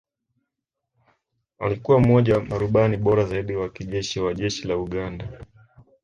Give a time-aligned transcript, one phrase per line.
[1.59, 5.39] Alikuwa mmoja wa marubani bora zaidi wa kijeshi wa Jeshi la Uganda